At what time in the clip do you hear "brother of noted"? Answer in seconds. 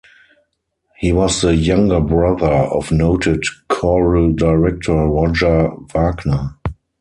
1.99-3.43